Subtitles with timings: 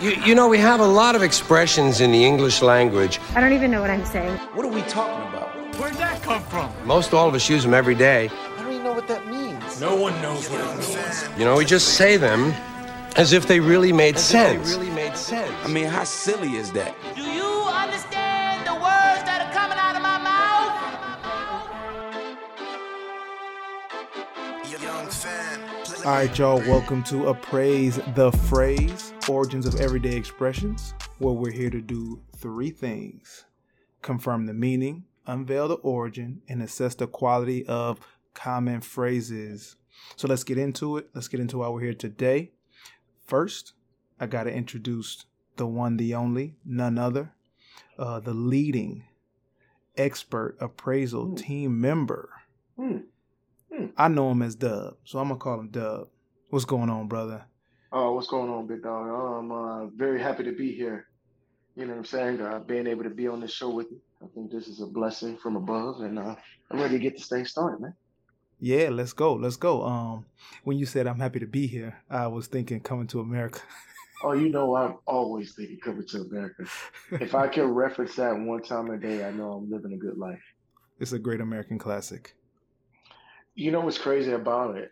[0.00, 3.18] You, you know, we have a lot of expressions in the English language.
[3.34, 4.36] I don't even know what I'm saying.
[4.52, 5.56] What are we talking about?
[5.80, 6.70] Where'd that come from?
[6.84, 8.28] Most all of us use them every day.
[8.28, 9.80] I don't even know what that means.
[9.80, 11.28] No one knows what it means.
[11.38, 12.52] You know, we just say them
[13.16, 14.70] as if they really made sense.
[14.70, 15.50] If they really made sense.
[15.64, 16.94] I mean, how silly is that?
[17.14, 20.76] Do you understand the words that are coming out of my mouth?
[26.04, 31.70] All right, y'all, welcome to Appraise the Phrase Origins of Everyday Expressions, where we're here
[31.70, 33.44] to do three things
[34.00, 37.98] confirm the meaning, unveil the origin, and assess the quality of
[38.34, 39.74] common phrases.
[40.14, 41.08] So let's get into it.
[41.12, 42.52] Let's get into why we're here today.
[43.24, 43.72] First,
[44.20, 45.24] I got to introduce
[45.56, 47.32] the one, the only, none other,
[47.98, 49.04] uh, the leading
[49.96, 51.34] expert appraisal hmm.
[51.34, 52.30] team member.
[52.76, 52.98] Hmm.
[53.74, 53.86] Hmm.
[53.96, 56.08] I know him as Dub, so I'm gonna call him Dub.
[56.50, 57.46] What's going on, brother?
[57.92, 59.06] Oh, what's going on, big dog?
[59.08, 61.06] I'm uh, very happy to be here.
[61.76, 62.40] You know what I'm saying?
[62.40, 64.00] Uh, being able to be on this show with you.
[64.22, 66.34] I think this is a blessing from above, and uh,
[66.70, 67.94] I'm ready to get this thing started, man.
[68.58, 69.34] Yeah, let's go.
[69.34, 69.84] Let's go.
[69.84, 70.24] Um,
[70.64, 73.60] when you said I'm happy to be here, I was thinking coming to America.
[74.24, 76.64] Oh, you know, I'm always thinking coming to America.
[77.12, 80.16] If I can reference that one time a day, I know I'm living a good
[80.16, 80.40] life.
[80.98, 82.34] it's a great American classic.
[83.54, 84.90] You know what's crazy about it?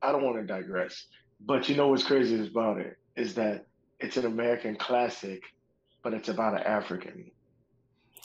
[0.00, 1.04] I don't want to digress,
[1.46, 3.66] but you know what's crazy about it is that
[4.00, 5.42] it's an American classic,
[6.02, 7.30] but it's about an African.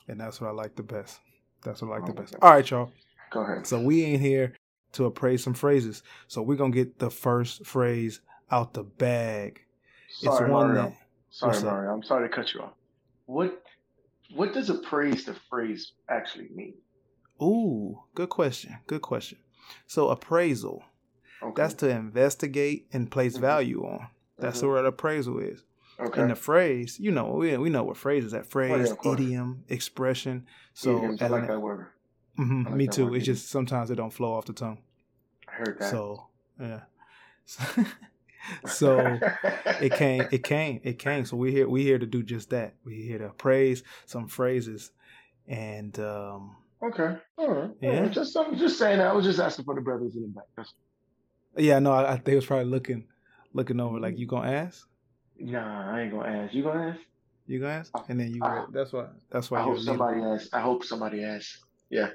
[0.08, 1.20] And that's what I like the best.
[1.64, 2.36] That's what I like the Oh, best.
[2.36, 2.46] okay.
[2.46, 2.92] All right, y'all.
[3.32, 3.68] Go ahead.
[3.68, 4.54] So we ain't here
[4.94, 6.04] to appraise some phrases.
[6.28, 9.62] So we're gonna get the first phrase out the bag.
[10.10, 10.84] Sorry, it's one Mario.
[10.84, 10.94] that
[11.30, 11.62] Sorry?
[11.62, 11.94] Mario.
[11.94, 12.74] I'm sorry to cut you off.
[13.26, 13.62] What
[14.34, 16.76] what does appraise the phrase actually mean?
[17.42, 18.78] Ooh, good question.
[18.88, 19.38] Good question.
[19.88, 20.84] So appraisal.
[21.44, 21.62] Okay.
[21.62, 23.42] That's to investigate and place Mhm.
[23.42, 24.08] value on.
[24.40, 24.70] That's Mhm.
[24.70, 25.64] what appraisal is.
[26.00, 26.22] okay.
[26.22, 29.20] And the phrase, you know, we, we know what phrases that phrase, of course.
[29.20, 30.46] idiom, expression.
[30.74, 31.88] So Idioms, I like that word.
[32.38, 33.06] Mhm, I like me that too.
[33.08, 34.78] word, It's just sometimes it don't flow off the tongue.
[35.48, 35.90] I heard that.
[35.90, 36.28] So
[36.60, 36.82] yeah.
[38.66, 39.20] so
[39.82, 41.26] it came it came it came.
[41.26, 42.76] So we here we here to do just that.
[42.84, 44.92] We here to praise some phrases
[45.48, 47.18] and um okay.
[47.38, 47.72] All right.
[47.82, 47.92] Yeah.
[48.04, 48.08] Yeah.
[48.10, 49.00] Just I'm just saying.
[49.00, 49.08] That.
[49.08, 50.46] I was just asking for the brothers in the back.
[50.56, 50.74] That's,
[51.58, 53.06] yeah, no, I, I think it was probably looking
[53.54, 54.88] looking over like you gonna ask?
[55.40, 56.54] nah, I ain't gonna ask.
[56.54, 57.00] You gonna ask?
[57.46, 57.92] You gonna ask?
[58.10, 59.86] And then you I- that's why that's why I hope leader.
[59.86, 60.50] somebody asks.
[60.54, 61.64] I hope somebody asks.
[61.90, 62.10] Yeah.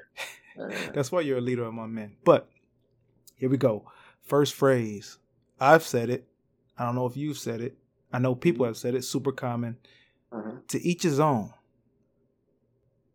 [0.93, 2.15] That's why you're a leader among men.
[2.23, 2.47] But
[3.37, 3.89] here we go.
[4.21, 5.17] First phrase.
[5.59, 6.27] I've said it.
[6.77, 7.75] I don't know if you've said it.
[8.11, 9.03] I know people have said it.
[9.03, 9.77] Super common.
[10.31, 10.51] uh-huh.
[10.67, 11.53] To each his own.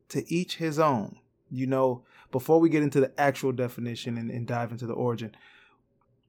[0.09, 1.19] To each his own.
[1.50, 2.03] You know,
[2.33, 5.34] before we get into the actual definition and, and dive into the origin,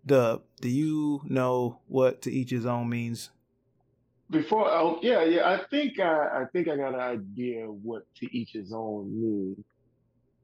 [0.05, 3.29] the do you know what to each his own means?
[4.29, 5.49] Before, oh yeah, yeah.
[5.49, 9.65] I think I, I think I got an idea what to each his own means.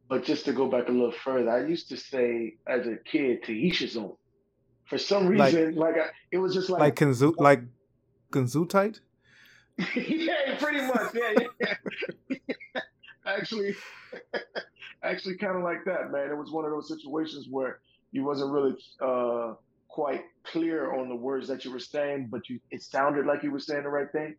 [0.08, 3.44] But just to go back a little further, I used to say as a kid
[3.46, 4.14] to each his own.
[4.86, 7.62] For some Like- reason, like, I, it was just like, Like Kanzu like
[8.32, 9.00] Kanzutite?
[9.96, 12.40] yeah, pretty much, yeah, yeah.
[13.26, 13.76] actually,
[15.04, 16.30] actually, kind of like that, man.
[16.30, 17.80] It was one of those situations where
[18.16, 19.54] you wasn't really uh,
[19.90, 23.52] quite clear on the words that you were saying, but you it sounded like you
[23.52, 24.36] were saying the right thing.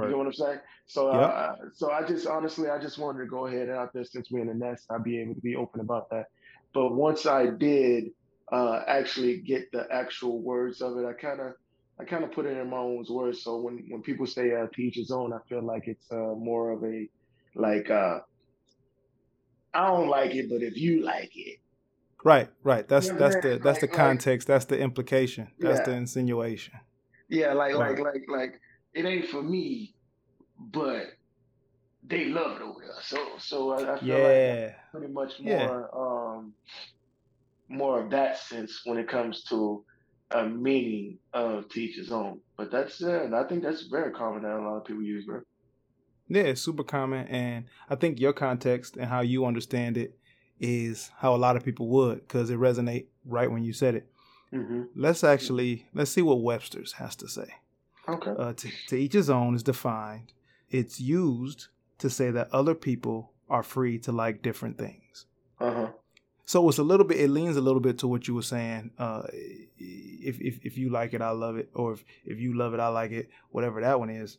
[0.00, 0.58] You know what I'm saying?
[0.86, 1.30] So, Yep.
[1.32, 4.28] uh, so I just honestly, I just wanted to go ahead and out there since
[4.30, 6.26] we're in the nest, I'd be able to be open about that.
[6.74, 8.06] But once I did
[8.52, 11.52] uh, actually get the actual words of it, I kind of,
[12.00, 13.44] I kind of put it in my own words.
[13.44, 16.34] So when when people say uh, to each his own, I feel like it's uh,
[16.36, 17.08] more of a
[17.54, 18.18] like uh,
[19.74, 21.58] I don't like it, but if you like it,
[22.24, 22.88] Right, right.
[22.88, 24.48] That's You know what I'm that's the that's the Like- like- context.
[24.48, 25.48] That's the implication.
[25.58, 25.84] That's Yeah.
[25.84, 26.74] the insinuation.
[27.28, 27.98] yeah, like Right.
[27.98, 28.60] like like like
[28.94, 29.94] it ain't for me,
[30.58, 31.06] but
[32.06, 32.90] they love it over there.
[33.02, 35.66] So so I, I feel like pretty much Yeah.
[35.66, 36.54] more um
[37.68, 39.84] more of that sense when it comes to
[40.30, 42.40] a meaning of teach his own.
[42.56, 45.24] But that's uh, and I think that's very common that a lot of people use,
[45.26, 45.40] bro.
[46.28, 50.18] Yeah, it's super common, and I think your context and how you understand it
[50.64, 54.06] is how a lot of people would, because it resonate right when you said it.
[54.50, 57.48] hmm Let's actually let's see what Webster's has to say.
[58.08, 58.32] Okay.
[58.42, 60.32] Uh, to, to each his own is defined.
[60.70, 61.68] It's used
[61.98, 65.26] to say that other people are free to like different things.
[65.60, 65.90] Uh huh.
[66.46, 67.18] So it's a little bit.
[67.20, 68.90] It leans a little bit to what you were saying.
[68.98, 69.22] Uh,
[70.32, 72.80] if if if you like it, I love it, or if if you love it,
[72.80, 73.28] I like it.
[73.50, 74.38] Whatever that one is.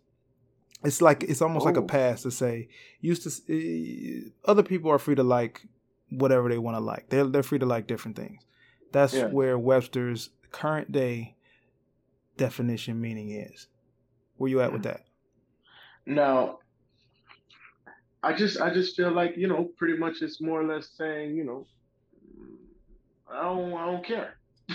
[0.84, 1.88] It's like it's almost like a Ooh.
[1.98, 2.68] pass to say
[3.02, 3.30] used to.
[3.50, 5.66] eh, Other people are free to like
[6.10, 7.10] whatever they want to like.
[7.10, 8.42] They're they're free to like different things.
[8.92, 9.28] That's Yeah.
[9.28, 11.36] where Webster's current day
[12.38, 13.68] definition meaning is.
[14.38, 15.02] Where you at with that?
[16.06, 16.60] Now,
[18.22, 21.36] I just I just feel like you know pretty much it's more or less saying
[21.36, 21.66] you know
[23.32, 24.38] I don't I don't care.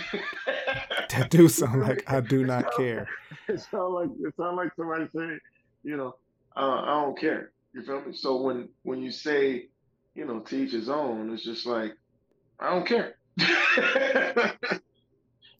[1.09, 3.07] that do sound like I do not care.
[3.47, 5.39] It sound like it sound like somebody saying
[5.83, 6.15] you know
[6.55, 7.51] uh, I don't care.
[7.73, 8.13] You feel me?
[8.13, 9.67] So when when you say
[10.15, 11.91] you know teach his own, it's just like
[12.59, 13.15] I don't care.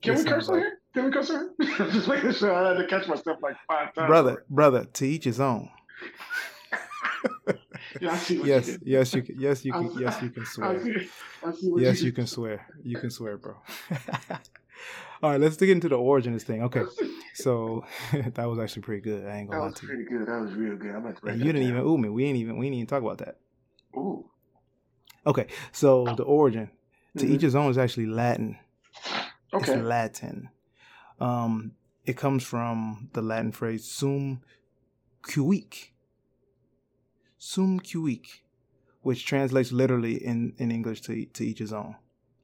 [0.01, 0.77] Can we curse like- here?
[0.93, 1.77] Can we curse on here?
[1.91, 4.07] just making sure I had to catch myself like five times.
[4.07, 5.69] Brother, brother, to each his own.
[7.99, 8.43] Yeah, Yes, you
[8.85, 9.39] yes, you can.
[9.39, 9.99] Yes, you can.
[9.99, 10.81] Yes, you can swear.
[10.81, 11.09] see,
[11.45, 12.65] I see Yes, you you can swear.
[12.83, 13.55] You can swear, bro.
[15.21, 16.63] All right, let's dig into the origin of this thing.
[16.63, 16.83] Okay,
[17.33, 17.83] so
[18.13, 19.25] that was actually pretty good.
[19.27, 19.89] I ain't gonna lie was to you.
[19.89, 20.27] pretty good.
[20.27, 20.91] That was real good.
[20.91, 21.69] I'm about to that you didn't down.
[21.71, 22.09] even ooh me.
[22.09, 22.57] We ain't even.
[22.57, 23.37] We didn't even talk about that.
[23.97, 24.25] Ooh.
[25.25, 26.71] Okay, so the origin
[27.17, 27.35] to Mhm.
[27.35, 28.57] each his own is actually Latin.
[29.53, 29.73] Okay.
[29.73, 30.49] It's Latin.
[31.19, 31.73] Um,
[32.05, 34.41] it comes from the Latin phrase "sum
[35.21, 35.93] cuique,"
[37.37, 38.43] "sum cuique,"
[39.01, 41.95] which translates literally in, in English to to each his own.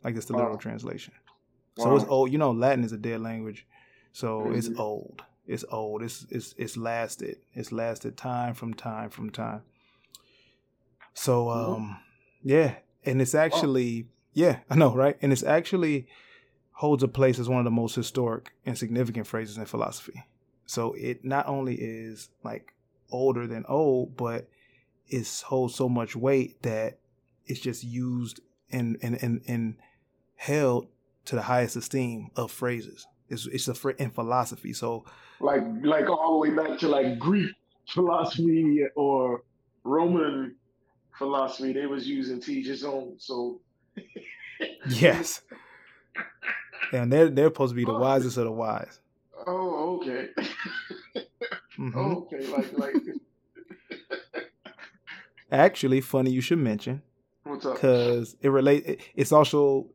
[0.04, 0.60] Like it's the literal Wow.
[0.60, 1.14] translation.
[1.78, 2.32] So it's old.
[2.32, 3.66] You know, Latin is a dead language,
[4.12, 4.80] so it's Mhm.
[4.80, 5.24] old.
[5.48, 6.04] It's old.
[6.04, 7.38] It's it's it's lasted.
[7.54, 9.64] It's lasted time from time from time.
[11.14, 11.76] So Mhm.
[11.76, 11.98] um,
[12.48, 13.40] yeah, and it's oh.
[13.40, 15.18] actually yeah, I know, right?
[15.22, 16.08] And it's actually
[16.72, 20.24] holds a place as one of the most historic and significant phrases in philosophy.
[20.66, 22.74] So it not only is like
[23.10, 24.48] older than old, but
[25.08, 27.00] it holds so much weight that
[27.48, 28.40] it's just used
[28.72, 29.78] and and and, and
[30.36, 30.88] held
[31.26, 33.08] to the highest esteem of phrases.
[33.28, 34.72] It's it's a phr- in philosophy.
[34.72, 35.04] So
[35.40, 37.50] Like like all the way back to like Greek
[37.90, 39.42] philosophy or
[39.84, 40.57] Roman
[41.18, 43.16] philosophy, they was using to each his own.
[43.18, 43.62] So
[44.90, 45.42] yes,
[46.94, 49.00] and they're they're supposed to be the wisest of the wise.
[49.46, 50.30] oh okay.
[51.78, 51.96] Mhm.
[52.18, 52.94] okay, like like
[55.52, 57.02] Actually, funny you should mention
[57.44, 57.76] what's up?
[57.76, 58.84] because it relate.
[58.86, 59.88] it- It's also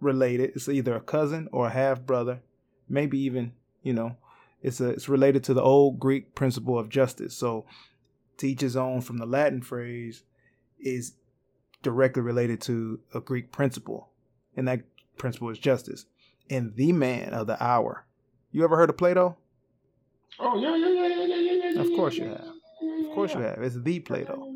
[0.00, 0.52] related.
[0.54, 2.40] It's either a cousin or a half brother,
[2.88, 3.52] maybe even
[3.82, 4.16] you know.
[4.62, 7.34] It's a it's related to the old Greek principle of justice.
[7.34, 7.64] So,
[8.38, 10.22] to each his own from the Latin phrase
[10.82, 11.14] is
[11.82, 14.10] directly related to a Greek principle,
[14.56, 14.82] and that
[15.16, 16.06] principle is justice.
[16.48, 18.06] And the man of the hour.
[18.50, 19.36] You ever heard of Plato?
[20.38, 21.80] Oh yeah, yeah, yeah, yeah, yeah, yeah, yeah.
[21.80, 22.44] Of course yeah, you have.
[22.82, 23.62] yeah, Of course you have.
[23.62, 24.52] It's the Plato.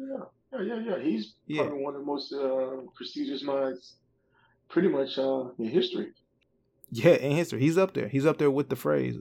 [0.53, 1.03] Yeah, yeah, yeah, yeah.
[1.03, 1.63] He's Yeah.
[1.63, 3.95] probably one of the most uh, prestigious minds,
[4.69, 6.09] pretty much uh, in history.
[6.91, 8.09] Yeah, in history, he's up there.
[8.09, 9.17] He's up there with the phrase,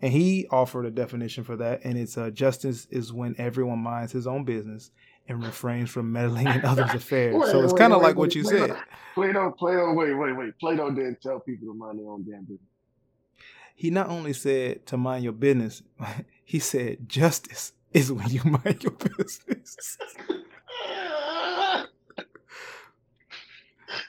[0.00, 1.80] and he offered a definition for that.
[1.84, 4.90] And it's uh, justice is when everyone minds his own business
[5.28, 7.34] and refrains from meddling in others' affairs.
[7.36, 8.76] Wait, so it's kind of wait, like what you Plato- said.
[9.14, 10.58] Plato, Plato, wait, wait, wait.
[10.58, 12.60] Plato didn't tell people to mind their own damn business.
[13.74, 15.82] He not only said to mind your business,
[16.44, 19.98] he said justice is when you mind your business.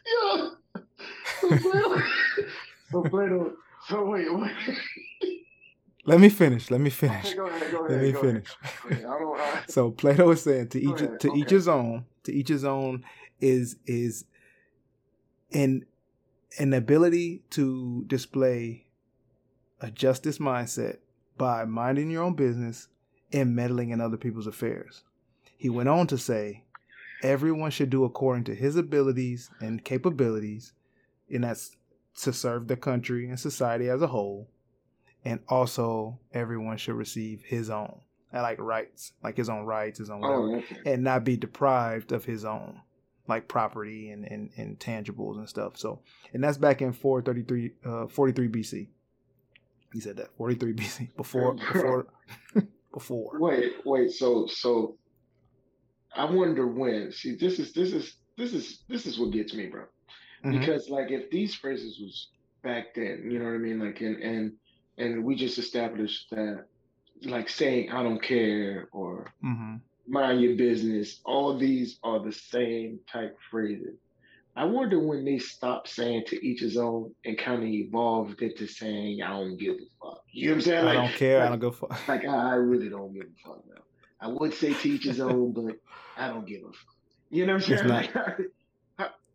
[0.05, 0.51] Yo,
[1.41, 2.01] so Plato,
[2.91, 3.53] so Plato,
[3.87, 5.36] so wait, wait.
[6.07, 6.71] Let me finish.
[6.71, 7.33] Let me finish.
[7.33, 8.01] Go ahead, go ahead.
[8.01, 8.47] Let me finish.
[9.05, 12.63] I So Plato is saying to each ahead, to each his own, to each his
[12.63, 13.03] own
[13.41, 14.23] is is
[15.51, 15.85] an
[16.57, 18.87] an ability to display
[19.81, 20.99] a justice mindset
[21.37, 22.87] by minding your own business
[23.33, 25.03] and meddling in other people's affairs.
[25.57, 26.63] He went on to say,
[27.21, 30.71] everyone should do according to his abilities and capabilities,
[31.29, 31.75] and that's
[32.21, 34.47] to serve the country and society as a whole.
[35.27, 37.99] And also, everyone should receive his own,
[38.31, 40.77] and like rights, like his own rights, his own whatever, oh, okay.
[40.85, 42.79] and not be deprived of his own,
[43.27, 45.77] like property and, and, and tangibles and stuff.
[45.77, 45.99] So,
[46.31, 48.87] and that's back in 433, uh, 43 BC.
[49.91, 52.07] He said that 43 BC before before
[52.93, 53.31] before.
[53.37, 54.11] Wait, wait.
[54.11, 54.95] So, so
[56.15, 57.11] I wonder when.
[57.11, 59.83] See, this is this is this is this is what gets me, bro.
[60.45, 60.57] Mhm.
[60.57, 62.29] Because like, if these phrases was
[62.63, 63.79] back then, you know what I mean?
[63.81, 64.53] Like, and and
[64.97, 66.65] and we just established that,
[67.23, 69.81] like, saying "I don't care" or Mhm.
[70.07, 73.99] "mind your business," all these are the same type phrases.
[74.55, 78.65] I wonder when they stopped saying to each his own and kind of evolved into
[78.65, 80.85] saying "I don't give a fuck." You know what I'm saying?
[80.87, 81.41] I don't care.
[81.43, 81.89] I don't go for.
[82.07, 83.83] like I I really don't give a fuck now.
[84.19, 85.75] I would say teach his own, but
[86.15, 86.95] I don't give a fuck.
[87.29, 87.87] You know what I'm saying?
[87.87, 88.13] Like,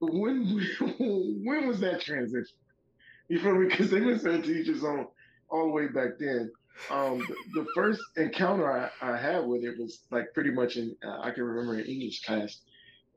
[0.00, 0.60] when
[1.44, 2.56] when was that transition?
[3.28, 3.68] You feel me?
[3.68, 5.06] Because they've been saying teach his own
[5.52, 6.50] all the way back then.
[6.90, 10.96] Um, the, the first encounter I, I had with it was like pretty much in
[11.06, 12.60] uh, I can remember in English class,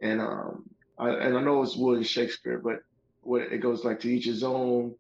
[0.02, 2.80] and um, I, and I know it's William Shakespeare, but
[3.22, 4.96] what it goes like to each his own,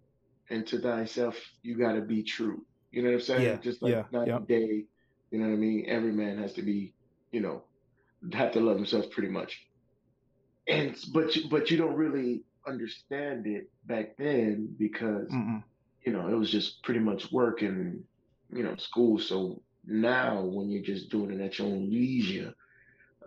[0.49, 2.65] and to thyself you got to be true.
[2.91, 3.43] You know what I'm saying?
[3.43, 4.39] Yeah, Just like yeah, night yeah.
[4.47, 4.85] day,
[5.31, 5.85] You know what I mean?
[5.87, 6.93] Every man has to be,
[7.31, 7.63] you know,
[8.33, 9.67] have to love himself pretty much.
[10.67, 15.63] And but you, but you don't really understand it back then because Mm-mm.
[16.05, 18.03] You know it was just pretty much work and
[18.50, 19.19] you know school.
[19.19, 22.53] So now when you're just doing it at your own leisure,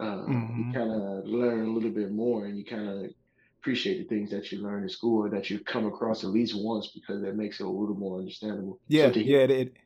[0.01, 0.57] uh, Mhm.
[0.57, 3.11] you kind of learn a little bit more and you kind of
[3.63, 6.55] appreciate the things that you learn in school or that you come across at least
[6.57, 8.81] once because that makes it a little more understandable.
[8.89, 9.77] Yeah, so hear, yeah, it, it,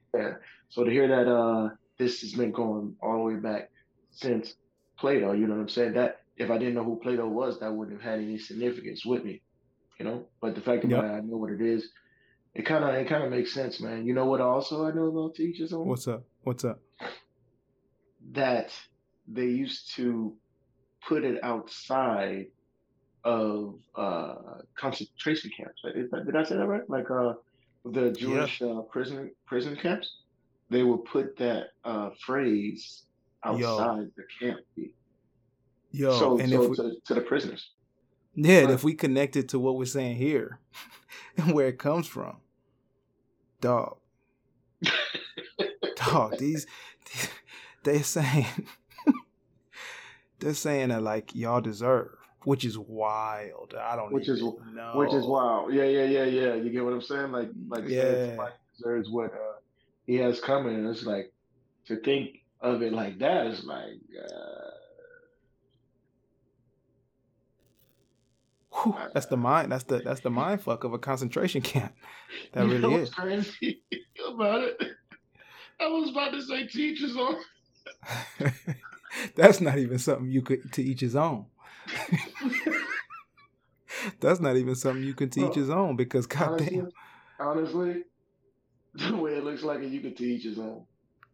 [0.68, 3.68] So to hear that uh, this has been going all the way back
[4.10, 4.54] since
[4.98, 5.94] Plato, you know what I'm saying?
[5.94, 9.24] That if I didn't know who Plato was, that wouldn't have had any significance with
[9.24, 9.42] me,
[9.98, 10.30] you know.
[10.40, 11.04] But the fact Yep.
[11.04, 11.90] I know what it is.
[12.54, 14.04] It kind of it kind of makes sense, man.
[14.06, 14.40] You know what?
[14.40, 16.24] Also, I know about teachers on what's up?
[16.42, 16.80] What's up?
[18.32, 18.70] that
[19.26, 20.34] they used to
[21.06, 22.46] put it outside
[23.24, 24.34] of uh,
[24.74, 25.80] concentration camps.
[25.82, 26.88] That- Did I say that right?
[26.88, 27.34] Like uh,
[27.84, 30.18] the Jewish uh, prison prison camps,
[30.70, 33.04] they would put that uh, phrase
[33.44, 34.60] outside the camp.
[35.90, 37.70] Yo, so and so if we, to, to the prisoners.
[38.34, 38.70] Yeah, right.
[38.70, 40.58] if we connect it to what we're saying here
[41.36, 42.36] and where it comes from,
[43.60, 43.96] dog,
[45.96, 46.66] dog, these,
[47.04, 47.28] these
[47.84, 48.46] they're saying
[50.38, 52.08] they're saying that like y'all deserve,
[52.44, 53.74] which is wild.
[53.78, 54.92] I don't Which is- know.
[54.94, 55.72] Which is wild.
[55.72, 56.54] Yeah, yeah, yeah, yeah.
[56.54, 57.30] You get what I'm saying?
[57.32, 58.26] Like, like you said, Yeah.
[58.28, 59.58] somebody deserves what uh,
[60.06, 61.32] he has coming, and it's like
[61.86, 64.70] to think of it like that is like, uh,
[68.82, 69.72] Whew, that's the mind.
[69.72, 71.94] That's the that's the mind fuck of a concentration camp.
[72.52, 73.10] That you really is.
[73.10, 73.82] crazy
[74.28, 74.82] about it?
[75.80, 77.36] I was about to say teachers on.
[79.36, 81.46] That's not even something you could to each his own.
[84.20, 86.88] That's not even something you can teach Well, his own because goddamn,
[87.38, 88.04] honestly,
[88.94, 90.86] the way it looks like it, you could teach his own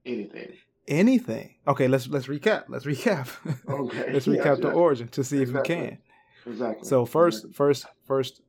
[0.05, 0.53] anything.
[0.89, 1.55] anything.
[1.67, 2.65] Okay, let's let's recap.
[2.69, 3.29] Let's recap.
[3.69, 4.13] Okay.
[4.13, 4.75] let's Yeah, recap the yeah.
[4.75, 5.99] origin to see if we can.
[6.49, 6.89] Exactly.
[6.89, 7.55] So first, Exactly.
[7.55, 8.43] first, first,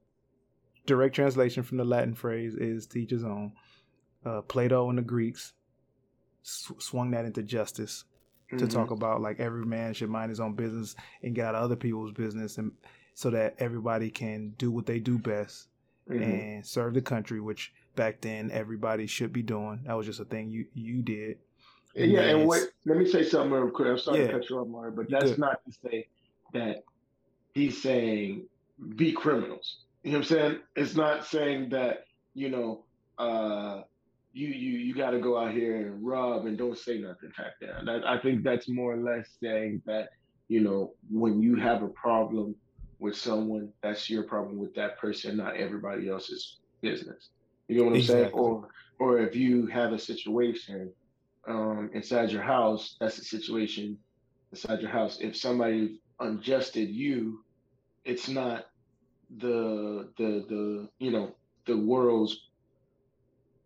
[0.86, 3.54] direct translation from the Latin phrase is "teach his own."
[4.26, 5.54] Uh, Plato and the Greeks
[6.42, 8.06] sw- swung that into justice
[8.50, 8.70] to Mhm.
[8.72, 11.76] talk about like every man should mind his own business and get out of other
[11.76, 12.72] people's business, and
[13.14, 15.70] so that everybody can do what they do best
[16.10, 16.22] Mhm.
[16.24, 19.82] and serve the country, which back then everybody should be doing.
[19.86, 21.38] That was just a thing you you did.
[21.96, 23.88] Yeah, and wait, let me say something real quick.
[23.90, 24.28] I'm sorry Yeah.
[24.28, 25.40] to cut you off, Mario, but that's good.
[25.40, 26.08] not to say
[26.54, 26.84] that
[27.60, 28.46] he's saying
[28.96, 29.80] be criminals.
[30.04, 30.58] You know what I'm saying?
[30.76, 32.86] It's not saying that, you know,
[33.18, 33.82] uh
[34.32, 37.54] you you you gotta go out here and rob and don't say nothing back.
[37.86, 40.10] That, I think that's more or less saying that,
[40.48, 42.56] you know, when you have a problem
[43.00, 47.30] with someone, that's your problem with that person, not everybody else's business.
[47.68, 48.32] You know what I'm saying?
[48.32, 50.92] Or or if you have a situation
[51.48, 53.98] um, inside your house, that's a situation
[54.52, 55.20] inside your house.
[55.20, 57.44] If somebody unjusted you,
[58.10, 58.66] it's not
[59.38, 61.36] the the the you know
[61.68, 62.36] the world's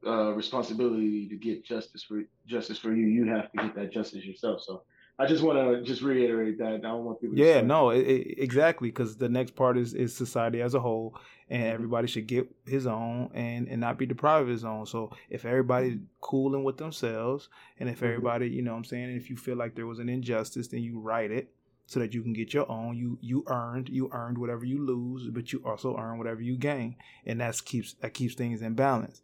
[0.05, 3.07] uh, responsibility to get justice for justice for you.
[3.07, 4.61] You have to get that justice yourself.
[4.61, 4.83] So
[5.17, 6.73] I just want to just reiterate that.
[6.73, 7.37] I don't want people.
[7.37, 8.89] Yeah, no, it, it, exactly.
[8.89, 11.17] Because the next part is is society as a whole,
[11.49, 14.85] and everybody should get his own and and not be deprived of his own.
[14.85, 17.47] So if everybody cooling with themselves,
[17.79, 18.07] and if Mhm.
[18.07, 20.81] everybody, you know, what I'm saying, if you feel like there was an injustice, then
[20.81, 21.52] you write it
[21.85, 22.95] so that you can get your own.
[22.97, 26.95] You you earned you earned whatever you lose, but you also earn whatever you gain,
[27.25, 29.21] and that's keeps that keeps things in balance.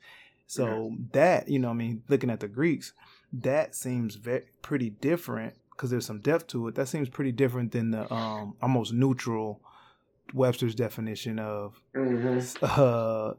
[0.48, 2.94] So that you know, I mean, looking at the Greeks,
[3.34, 6.76] that seems very pretty different because there's some depth to it.
[6.76, 9.62] That seems pretty different than the um almost neutral
[10.34, 12.58] Webster's definition of Mhm.
[12.62, 13.34] uh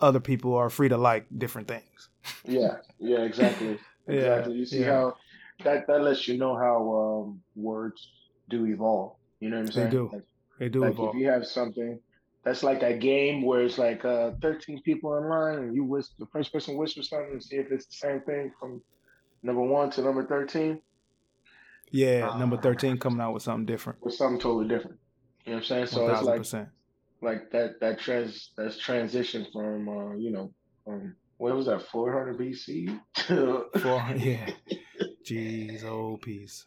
[0.00, 2.08] other people are free to like different things.
[2.44, 2.76] Yeah.
[2.98, 3.20] Yeah.
[3.22, 3.78] Exactly.
[4.08, 4.54] Yeah, Exactly.
[4.54, 4.92] You see yeah.
[4.92, 5.16] how
[5.64, 8.08] that that lets you know how um, words
[8.48, 9.16] do evolve.
[9.40, 9.90] You know what I'm saying?
[9.90, 10.10] They do.
[10.12, 10.22] Like,
[10.58, 11.14] They do like evolve.
[11.14, 12.00] if you have something
[12.44, 16.26] that's like that game where it's like uh 13 people online and you whisper the
[16.26, 18.80] first person whispers something and see if it's the same thing from
[19.42, 20.80] number one to number 13
[21.90, 24.02] yeah, uh, number thirteen coming out with something different.
[24.02, 24.98] With something totally different.
[25.44, 25.86] You know what I'm saying?
[25.86, 26.66] So One it's like
[27.22, 30.52] like that that trans that's transition from uh, you know
[30.84, 32.98] from what was that 400 BC
[33.28, 34.50] to Four, yeah.
[35.24, 36.66] Jeez, old piece.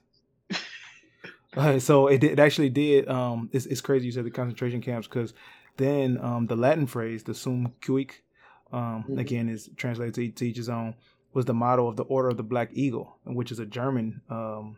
[1.57, 3.07] Uh, so it, it actually did.
[3.09, 5.33] Um, it's, it's crazy you said the concentration camps because
[5.77, 8.23] then um, the Latin phrase, the sum cuique,
[8.71, 9.19] um, Mhm.
[9.19, 10.93] again is translated to, to each his own,
[11.33, 14.77] was the motto of the Order of the Black Eagle, which is a German um,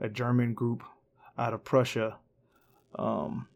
[0.00, 0.82] a German group
[1.38, 2.16] out of Prussia,
[2.98, 3.48] um,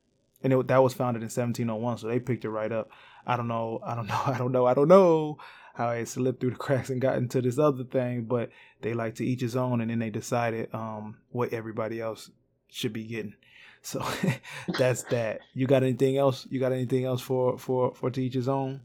[0.42, 1.98] and it, that was founded in 1701.
[1.98, 2.90] So they picked it right up.
[3.26, 3.80] I don't know.
[3.84, 4.22] I don't know.
[4.26, 4.66] I don't know.
[4.66, 5.38] I don't know.
[5.74, 9.14] how it slipped through the cracks and got into this other thing, but they like
[9.16, 12.30] to each his own, and then they decided um, what everybody else
[12.76, 13.34] should be getting.
[13.82, 14.04] So
[14.78, 15.40] that's that.
[15.54, 16.46] You got anything else?
[16.50, 18.80] You got anything else for for for to each his own?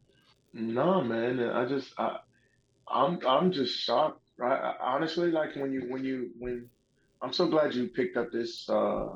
[0.54, 1.40] No, man.
[1.40, 2.18] I just I
[2.88, 4.22] I'm I'm just shocked.
[4.38, 4.76] Right?
[4.80, 6.70] Honestly, like when you when you when
[7.22, 9.10] I'm so glad you picked up this uh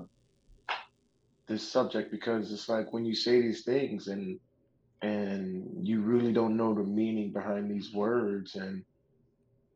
[1.48, 4.40] this subject because it's like when you say these things and
[5.02, 8.84] and you really don't know the meaning behind these words and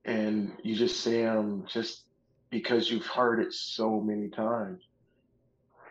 [0.05, 2.05] and you just say them just
[2.49, 4.88] because you've heard it so many times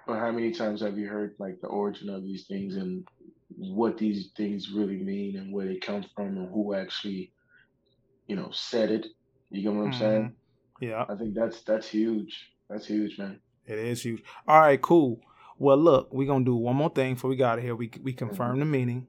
[0.09, 3.07] but how many times have you heard like the origin of these things and
[3.57, 7.33] what these things really mean and where they come from and who actually
[8.27, 9.07] you know said it
[9.51, 10.01] you get what i'm mm-hmm.
[10.01, 10.35] saying
[10.81, 15.21] yeah i think that's that's huge that's huge man it is huge all right cool
[15.59, 17.91] well look we're gonna do one more thing before we got out of here we,
[18.03, 18.61] we confirm mm-hmm.
[18.61, 19.07] the meaning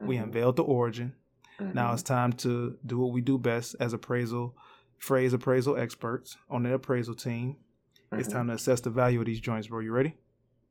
[0.00, 0.24] we mm-hmm.
[0.24, 1.14] unveiled the origin.
[1.60, 1.74] Mm-hmm.
[1.74, 4.56] Now it's time to do what we do best as appraisal,
[4.98, 7.56] phrase appraisal experts on the appraisal team.
[8.10, 8.20] Mm-hmm.
[8.20, 9.80] It's time to assess the value of these joints, bro.
[9.80, 10.14] You ready?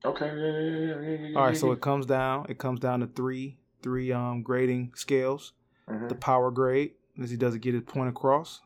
[0.05, 1.33] Okay.
[1.35, 1.57] All right.
[1.57, 2.45] So it comes down.
[2.49, 5.53] It comes down to three three um grading scales.
[5.89, 6.07] Mm-hmm.
[6.07, 8.61] The power grade is he does it get his point across.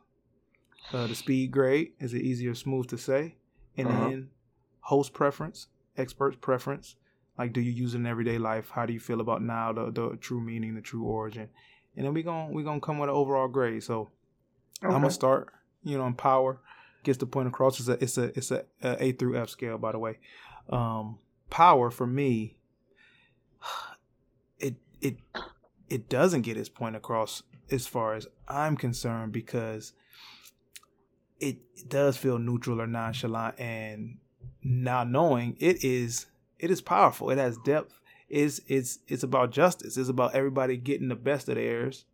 [0.92, 3.36] Uh, the speed grade is it easy or smooth to say,
[3.78, 4.10] and uh-huh.
[4.10, 4.30] then
[4.82, 6.98] host preference, expert's preference,
[7.38, 8.70] like, do you use it in everyday life?
[8.70, 11.50] How do you feel about now the, the true meaning, the true origin?
[11.96, 13.84] And then we gonna we gonna come with an overall grade.
[13.84, 14.12] So
[14.84, 14.94] okay.
[14.94, 15.50] I'm gonna start,
[15.84, 16.60] you know, in power.
[17.04, 17.80] Gets the point across.
[17.80, 20.20] It's a it's a it's a, a A through F scale, by the way.
[20.70, 21.20] Um,
[21.54, 22.58] power for me,
[24.58, 25.18] it it
[25.88, 29.94] it doesn't get its point across as far as I'm concerned because
[31.40, 31.58] it
[31.88, 34.18] does feel neutral or nonchalant and
[34.64, 36.26] not knowing it is
[36.58, 37.30] it is powerful.
[37.30, 37.94] It has depth.
[38.30, 39.96] It's it's it's about justice.
[39.96, 42.06] It's about everybody getting the best of theirs.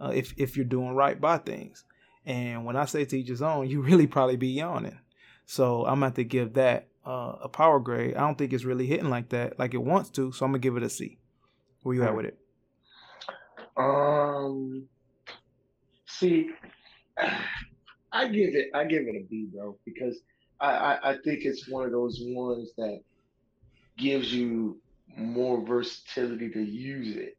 [0.00, 1.84] Uh, if if you're doing right by things,
[2.24, 4.98] and when I say to each his own, you really probably be yawning.
[5.44, 8.14] So I'm going to give that uh, a power grade.
[8.14, 10.30] I don't think it's really hitting like that, like it wants to.
[10.30, 11.16] So I'm gonna give it a C.
[11.82, 12.38] Where you at with it?
[13.76, 14.86] Um,
[16.06, 16.50] see,
[18.12, 20.20] I give it I give it a B, bro, because
[20.60, 23.00] I, I, I think it's one of those ones that
[23.96, 24.78] gives you
[25.16, 27.38] more versatility to use it.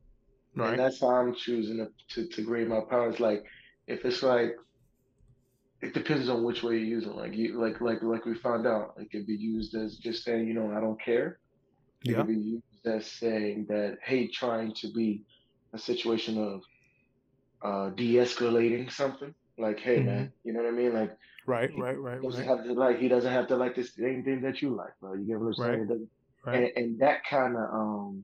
[0.56, 0.72] Right.
[0.72, 3.20] And that's how I'm choosing to, to, to grade my powers.
[3.20, 3.44] Like
[3.88, 4.56] if it's like
[5.82, 7.16] it depends on which way you use it.
[7.16, 10.48] Like you like like like we found out, it can be used as just saying,
[10.48, 11.40] you know, I don't care.
[12.06, 12.18] It yeah.
[12.18, 15.24] can be used as saying that, hey, trying to be
[15.74, 16.62] a situation of
[17.62, 19.34] uh de-escalating something.
[19.58, 20.06] Like, hey mm-hmm.
[20.06, 20.94] man, you know what I mean?
[20.94, 21.18] Like
[21.50, 22.22] Right, right, right.
[22.22, 22.58] Doesn't right.
[22.58, 25.16] have to like he doesn't have to like the same thing that you like, bro.
[25.16, 25.88] You get what I'm saying?
[25.88, 26.00] Right.
[26.46, 26.74] Right.
[26.76, 28.24] And, and that kind of um,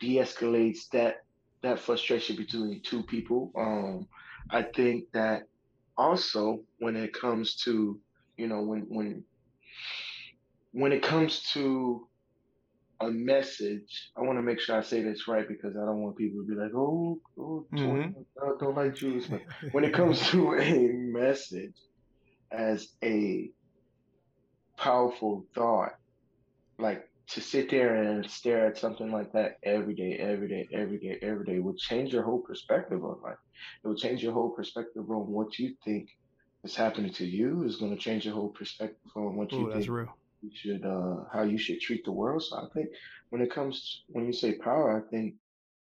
[0.00, 1.24] de-escalates that
[1.62, 3.52] that frustration between two people.
[3.56, 4.08] Um,
[4.50, 5.44] I think that
[5.96, 8.00] also when it comes to
[8.36, 9.24] you know when when
[10.72, 12.08] when it comes to
[13.00, 16.16] a message, I want to make sure I say this right because I don't want
[16.16, 18.20] people to be like, oh, oh mm-hmm.
[18.42, 19.26] I don't like Jews.
[19.26, 21.74] But when it comes to a message
[22.50, 23.50] as a
[24.76, 25.94] powerful thought,
[26.78, 30.98] like to sit there and stare at something like that every day, every day, every
[30.98, 33.38] day, every day would change your whole perspective on life.
[33.84, 36.08] It would change your whole perspective on what you think
[36.64, 37.64] is happening to you.
[37.64, 40.18] Is going to change your whole perspective on what you Ooh, think real.
[40.42, 42.42] you should, uh, how you should treat the world.
[42.42, 42.88] So I think
[43.30, 45.34] when it comes, to, when you say power, I think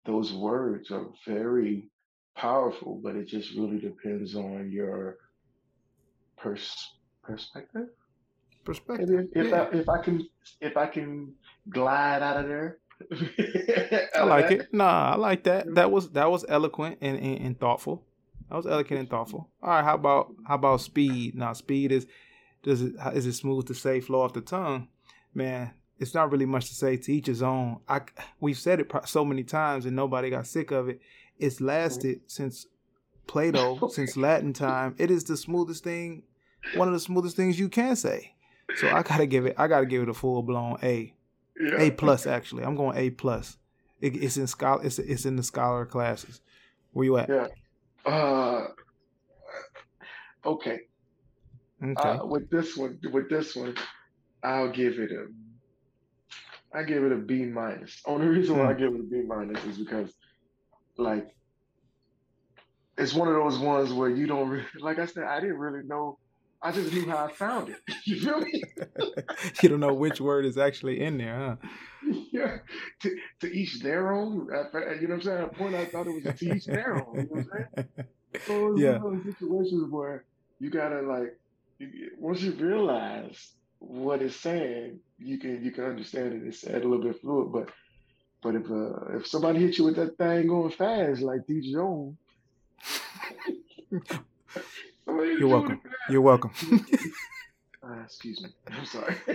[0.05, 1.91] those words are very
[2.35, 5.17] powerful, but it just really depends on your
[6.37, 7.87] pers- perspective
[8.63, 9.29] perspective.
[9.33, 9.67] If, yeah.
[9.71, 10.27] I, if I can
[10.59, 11.33] if I can
[11.69, 12.77] glide out of there.
[14.15, 14.73] I like it.
[14.73, 15.73] Nah, I like that.
[15.75, 18.03] That was that was eloquent and, and, and, thoughtful.
[18.49, 19.49] That was eloquent and thoughtful.
[19.61, 21.35] All right, how about how about speed?
[21.35, 22.05] Now, speed is
[22.63, 24.87] does it is it smooth to say, flow off the tongue?
[25.33, 26.97] Man, it's not really much to say.
[26.97, 27.79] To each his own.
[27.87, 28.01] I
[28.39, 31.01] we've said it so many times and nobody got sick of it.
[31.39, 32.67] It's lasted since
[33.27, 34.95] Plato, since Latin time.
[34.97, 36.23] It is the smoothest thing,
[36.75, 38.35] one of the smoothest things you can say.
[38.77, 39.55] So I gotta give it.
[39.57, 41.13] I gotta give it a full blown A.
[41.59, 41.81] Yeah.
[41.81, 42.63] A plus actually.
[42.63, 43.57] I'm going A plus.
[43.99, 44.83] It, it's in scholar.
[44.83, 46.41] It's it's in the scholar classes.
[46.91, 47.29] Where you at?
[47.29, 47.47] Yeah.
[48.05, 48.67] Uh.
[50.45, 50.79] Okay.
[51.83, 52.09] Okay.
[52.09, 53.75] Uh, with this one, with this one,
[54.43, 55.27] I'll give it a.
[56.73, 58.01] I give it a B minus.
[58.05, 58.79] Only reason why I hmm.
[58.79, 60.13] give it a B minus is because,
[60.97, 61.35] like,
[62.97, 65.85] it's one of those ones where you don't really, like I said, I didn't really
[65.85, 66.17] know
[66.63, 67.77] I just knew how I found it.
[68.05, 68.63] You feel me?
[69.61, 71.55] you don't know which word is actually in there, huh?
[72.31, 72.57] Yeah.
[73.01, 74.33] To, to each their own.
[74.33, 75.37] You know what I'm saying?
[75.39, 77.21] At a point, I thought it was to each their own.
[77.21, 77.67] You know what I'm saying?
[78.47, 78.97] So Yeah.
[78.97, 80.25] one of those situations where
[80.59, 81.37] you gotta like,
[81.79, 86.47] you, once you realize what it's saying, you can you can understand it.
[86.47, 87.69] It's said a little bit fluid, but
[88.43, 92.17] but if uh, if somebody hits you with that thing going fast like DJ Jones,
[95.07, 95.81] You're welcome.
[96.09, 96.51] You're welcome.
[97.83, 98.49] Uh, excuse me.
[98.71, 99.15] I'm sorry.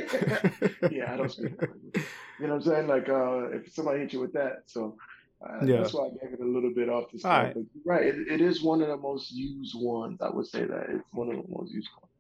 [0.91, 1.59] yeah, I don't speak.
[1.59, 2.05] that language.
[2.41, 2.87] You know what I'm saying?
[2.87, 4.97] Like, uh, if somebody hit you with that, so
[5.45, 5.79] uh, Yeah.
[5.79, 7.57] that's why I gave it a little bit off the start.
[7.57, 7.67] right.
[7.85, 10.19] Right, it, it is one of the most used ones.
[10.21, 12.13] I would say that it's one of the most used ones.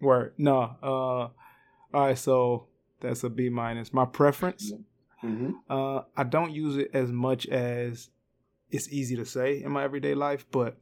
[0.00, 0.32] Word.
[0.38, 0.76] No.
[0.82, 1.28] Uh
[1.92, 2.66] all right, so
[3.00, 3.92] that's a B minus.
[3.92, 4.72] My preference,
[5.22, 5.50] Mm-hmm.
[5.68, 8.08] uh, I don't use it as much as
[8.70, 10.78] it's easy to say in my everyday life, but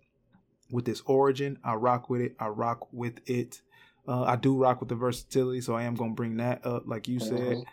[0.70, 2.36] with this origin, I rock with it.
[2.38, 3.60] I rock with it.
[4.06, 7.08] Uh, I do rock with the versatility, so I am gonna bring that up, like
[7.08, 7.58] you said.
[7.58, 7.64] Mhm.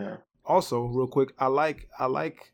[0.00, 0.16] Yeah.
[0.44, 2.52] Also, real quick, I like I like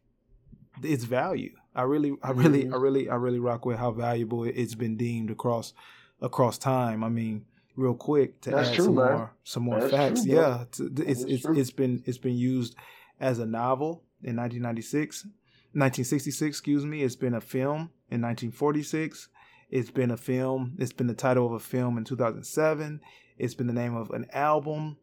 [0.82, 1.54] its value.
[1.74, 2.72] I really, I really, Mhm.
[2.74, 5.72] I really, I really rock with how valuable it- it's been deemed across
[6.20, 7.02] across time.
[7.02, 7.44] I mean,
[7.76, 9.12] real quick to That's add true, some man.
[9.12, 10.24] more some more That's facts.
[10.24, 12.76] true, yeah, to, it's it's it's been it's been used
[13.20, 15.26] as a novel in 1996,
[15.72, 16.48] 1966.
[16.58, 17.02] Excuse me.
[17.02, 19.28] It's been a film in 1946.
[19.72, 20.76] It's been a film.
[20.78, 23.00] It's been the title of a film in 2007.
[23.38, 24.98] It's been the name of an album.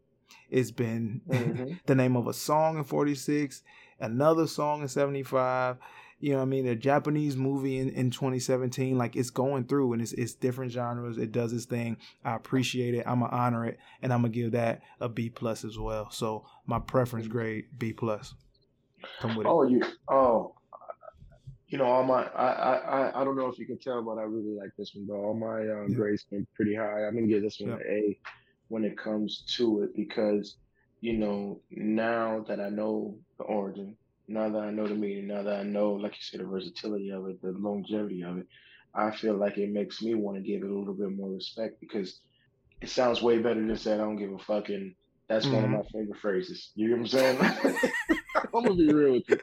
[0.49, 1.79] It's been Mhm.
[1.88, 3.63] the name of a song in 46,
[3.99, 5.77] another song in 75.
[6.21, 6.67] You know what I mean?
[6.67, 8.97] A Japanese movie in, in 2017.
[8.97, 11.17] Like it's going through and it's it's different genres.
[11.17, 11.97] It does its thing.
[12.23, 13.08] I appreciate it.
[13.08, 13.79] I'm gonna honor it.
[14.01, 16.12] And I'm gonna give that a B plus as well.
[16.12, 18.34] So my preference grade B plus.
[19.21, 19.49] Come with it.
[19.49, 19.82] Oh, you.
[20.10, 20.55] Oh,
[21.69, 22.23] you know, all my.
[22.23, 23.21] I, I.
[23.21, 25.23] I- don't know if you can tell, but I really like this one, bro.
[25.23, 25.95] All my um, Yeah.
[25.95, 27.05] grades been pretty high.
[27.05, 27.75] I'm gonna give this one Yeah.
[27.75, 28.19] an A
[28.69, 30.58] when it comes to it because,
[31.01, 35.43] you know, now that I know the origin, now that I know the meaning, now
[35.43, 38.47] that I know, like you said, the versatility of it, the longevity of it,
[38.93, 41.79] I feel like it makes me want to give it a little bit more respect
[41.79, 42.19] because
[42.82, 44.95] it sounds way better than saying I don't give a fuck and
[45.27, 45.73] that's one of Mhm.
[45.73, 46.71] my favorite phrases.
[46.75, 47.38] You know what I'm saying?
[48.54, 49.39] I'm gonna be real with you.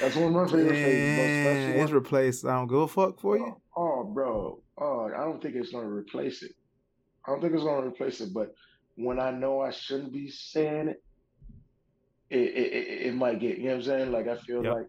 [0.00, 1.76] That's one of my favorite.
[1.76, 2.44] Most it's replaced.
[2.44, 3.56] I don't give a fuck for you.
[3.76, 4.60] Oh, bro.
[4.78, 6.52] Oh, I don't think it's gonna replace it.
[7.26, 8.32] I don't think it's gonna replace it.
[8.34, 8.54] But
[8.96, 11.02] when I know I shouldn't be saying it,
[12.30, 13.58] it it, it, it might get.
[13.58, 14.12] You know what I'm saying?
[14.12, 14.74] Like I feel Yep.
[14.74, 14.88] like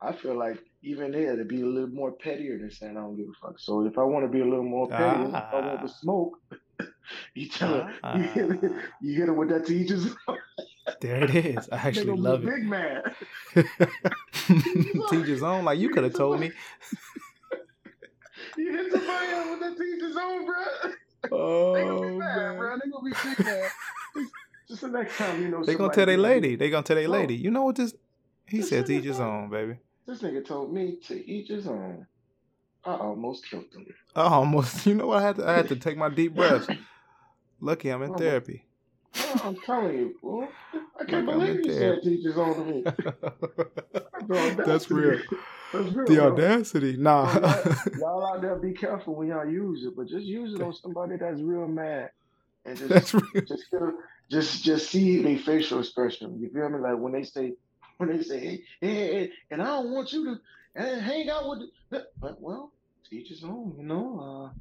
[0.00, 3.16] I feel like even there to be a little more pettier than saying I don't
[3.16, 3.58] give a fuck.
[3.60, 5.76] So if I want to be a little more petty, I want Ah.
[5.80, 6.38] to smoke,
[7.34, 8.16] you tell her Ah.
[8.16, 10.08] you hit it, you hit her with that teacher's.
[11.00, 11.68] There it is.
[11.70, 12.50] I actually love it.
[12.54, 13.02] Big man.
[15.10, 15.64] Teacher's own.
[15.64, 16.50] Like you could have told me.
[18.56, 20.64] You hit somebody up with that teacher's own, bro.
[21.30, 22.78] Oh, They gonna Oh be mad, bro.
[22.82, 23.70] They gonna be big mad.
[24.68, 25.64] Just the next time you know.
[25.64, 26.56] They gonna tell their lady.
[26.56, 27.36] They gonna tell their lady.
[27.36, 27.94] You know what this?
[28.46, 32.06] He This said, "Teach his own, baby." This nigga told me to each his own.
[32.84, 33.86] I almost killed him.
[34.16, 34.84] I almost.
[34.86, 35.18] You know what?
[35.22, 35.48] I had to.
[35.48, 36.66] I had to take my deep breaths.
[37.60, 38.18] Lucky I'm in Oh.
[38.18, 38.64] therapy.
[39.16, 40.48] Oh, I'm telling you, boy.
[41.00, 42.84] I can't Like believe you said teach on to me.
[44.66, 45.20] That's real.
[45.72, 46.06] That's real.
[46.06, 46.96] The audacity.
[46.96, 47.32] Nah.
[47.98, 51.16] y'all, out there, be careful when y'all use it, but just use it on somebody
[51.16, 52.10] that's real mad,
[52.64, 53.24] and just That's real.
[53.46, 53.64] just
[54.30, 56.38] just just see their facial expression.
[56.40, 56.78] You feel me?
[56.78, 57.54] Like when they say
[57.98, 60.38] when they say hey hey, hey, and I don't want you
[60.76, 62.72] to hang out with the, but well,
[63.08, 64.52] teach on, you know.
[64.52, 64.58] Uh,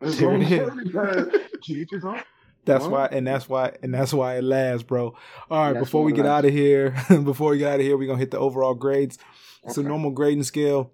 [0.00, 0.52] that's There what it I'm
[0.88, 0.92] is.
[0.92, 1.46] saying.
[1.62, 2.22] Teach his own.
[2.64, 5.14] That's why, and that's why, and that's why it lasts, bro.
[5.50, 6.38] All right, That's before we get lasts.
[6.38, 6.94] out of here,
[7.24, 9.18] before we get out of here, we're gonna hit the overall grades.
[9.68, 9.82] Okay.
[9.82, 10.92] normal grading scale.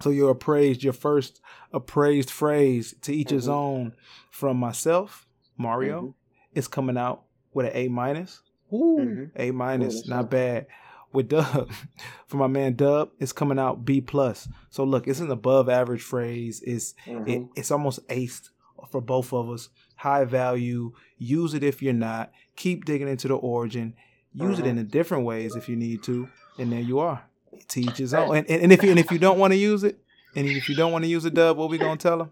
[0.00, 0.82] So you're appraised.
[0.82, 1.40] Your first
[1.72, 3.52] appraised phrase to each his Mhm.
[3.52, 3.92] own.
[4.30, 5.26] From myself,
[5.58, 6.14] Mario, Mhm.
[6.54, 8.40] is coming out with an A minus.
[8.72, 9.30] Ooh, Mhm.
[9.36, 10.66] A minus, not bad.
[11.12, 11.70] With Dub,
[12.26, 14.46] for my man Dub, it's coming out B plus.
[14.70, 16.62] So look, it's an above average phrase.
[16.66, 17.48] It's it, Mhm.
[17.56, 18.50] it's almost aced
[18.90, 19.68] for both of us.
[19.98, 20.92] High value.
[21.18, 22.32] Use it if you're not.
[22.56, 23.94] Keep digging into the origin.
[24.32, 24.70] Use it Uh-huh.
[24.70, 26.28] in a different ways if you need to.
[26.58, 27.22] And there you are.
[27.68, 28.36] Teach his own.
[28.36, 29.98] And, and, and if you and if you don't want to use it,
[30.36, 32.30] and if you don't want to use it, Dub, what we gonna tell him?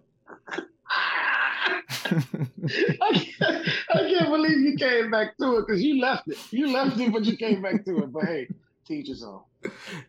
[0.48, 1.82] I
[3.38, 6.38] can't, I can't believe you came back to it because you left it.
[6.50, 8.12] You left it, but you came back to it.
[8.12, 8.48] But hey,
[8.86, 9.40] teach his own.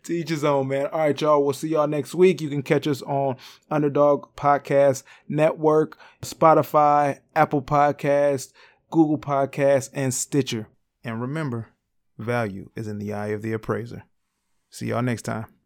[0.04, 0.88] Teach his own, man.
[0.88, 1.44] All right, y'all.
[1.44, 2.42] We'll see y'all next week.
[2.42, 3.38] You can catch us on
[3.70, 8.54] Underdog Podcast Network, Spotify, Apple Podcast,
[8.92, 10.68] Google Podcast, and Stitcher.
[11.04, 11.70] And remember,
[12.18, 14.04] value is in the eye of the appraiser.
[14.70, 15.57] See y'all next time.